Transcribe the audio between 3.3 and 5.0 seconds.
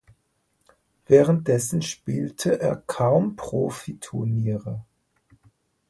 Profiturniere.